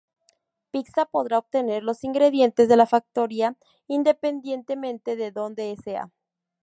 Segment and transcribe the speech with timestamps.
[0.71, 3.55] Pizza podrá obtener los ingredientes de la factoría
[3.85, 6.09] independientemente de donde sea.